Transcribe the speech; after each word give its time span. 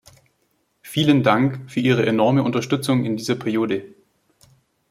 Vielen 0.81 1.21
Dank 1.21 1.69
für 1.69 1.79
Ihre 1.79 2.07
enorme 2.07 2.41
Unterstützung 2.41 3.05
in 3.05 3.17
dieser 3.17 3.35
Periode. 3.35 3.93